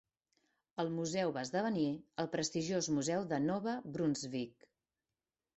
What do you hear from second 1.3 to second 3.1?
va esdevenir el prestigiós